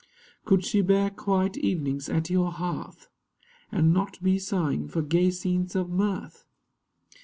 [0.45, 3.07] Could she bear quiet evenings at your hearth,
[3.71, 6.47] And not be sighing for gay scenes of mirth?